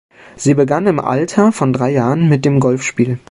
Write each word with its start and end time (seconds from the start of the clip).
Sie 0.35 0.55
begann 0.55 0.87
im 0.87 0.99
Alter 0.99 1.51
von 1.51 1.73
drei 1.73 1.91
Jahren 1.91 2.27
mit 2.27 2.43
dem 2.43 2.59
Golfspiel. 2.59 3.19